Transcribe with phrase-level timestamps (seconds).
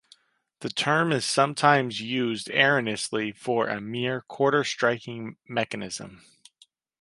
[0.61, 6.23] The term is sometimes used erroneously for a mere quarter striking mechanism.